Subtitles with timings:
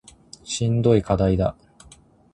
[0.43, 1.55] しんどい課題だ